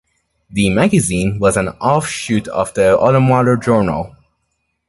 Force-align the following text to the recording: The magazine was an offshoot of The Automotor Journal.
The 0.49 0.71
magazine 0.71 1.37
was 1.37 1.57
an 1.57 1.67
offshoot 1.69 2.47
of 2.47 2.73
The 2.73 2.97
Automotor 2.97 3.55
Journal. 3.63 4.15